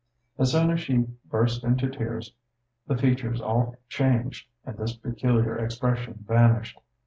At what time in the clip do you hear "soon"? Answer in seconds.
0.53-0.71